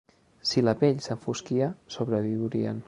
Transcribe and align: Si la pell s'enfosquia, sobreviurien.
Si 0.51 0.63
la 0.67 0.73
pell 0.79 1.03
s'enfosquia, 1.09 1.71
sobreviurien. 1.99 2.79